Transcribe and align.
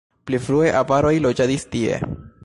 Pli 0.29 0.37
frue 0.45 0.71
avaroj 0.79 1.13
loĝadis 1.25 1.67
tie. 1.75 2.01